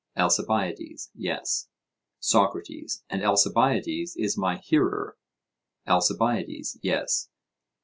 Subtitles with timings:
[0.17, 1.67] ALCIBIADES: Yes.
[2.19, 5.15] SOCRATES: And Alcibiades is my hearer?
[5.85, 7.29] ALCIBIADES: Yes.